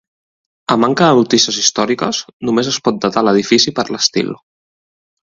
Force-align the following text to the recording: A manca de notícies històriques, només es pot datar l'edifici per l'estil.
A 0.75 0.77
manca 0.83 1.09
de 1.11 1.17
notícies 1.19 1.59
històriques, 1.63 2.21
només 2.49 2.71
es 2.71 2.79
pot 2.89 2.97
datar 3.05 3.23
l'edifici 3.29 3.75
per 3.81 3.87
l'estil. 3.97 4.33